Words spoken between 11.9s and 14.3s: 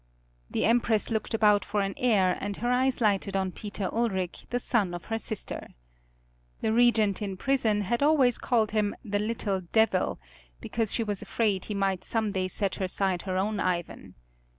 some day set aside her own Ivan.